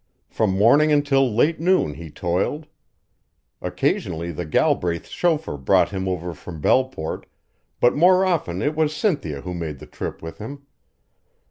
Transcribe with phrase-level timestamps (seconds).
[0.31, 2.65] From morning until late noon he toiled.
[3.61, 7.27] Occasionally the Galbraiths' chauffeur brought him over from Belleport,
[7.79, 10.65] but more often it was Cynthia who made the trip with him.